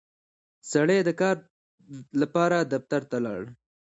[0.71, 1.35] سړی د کار
[2.21, 3.43] لپاره دفتر ته ولاړ